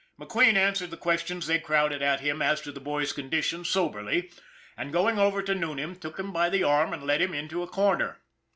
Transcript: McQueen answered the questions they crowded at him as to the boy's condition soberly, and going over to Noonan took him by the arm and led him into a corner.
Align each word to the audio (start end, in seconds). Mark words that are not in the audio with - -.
McQueen 0.19 0.55
answered 0.55 0.89
the 0.89 0.97
questions 0.97 1.45
they 1.45 1.59
crowded 1.59 2.01
at 2.01 2.21
him 2.21 2.41
as 2.41 2.59
to 2.61 2.71
the 2.71 2.79
boy's 2.79 3.13
condition 3.13 3.63
soberly, 3.63 4.31
and 4.75 4.91
going 4.91 5.19
over 5.19 5.43
to 5.43 5.53
Noonan 5.53 5.99
took 5.99 6.17
him 6.17 6.33
by 6.33 6.49
the 6.49 6.63
arm 6.63 6.91
and 6.91 7.03
led 7.03 7.21
him 7.21 7.35
into 7.35 7.61
a 7.61 7.67
corner. 7.67 8.17